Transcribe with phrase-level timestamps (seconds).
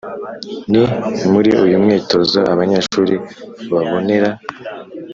[0.71, 0.81] Ni
[1.31, 3.15] muri uyu mwitozo abanyeshuri
[3.73, 4.29] babonera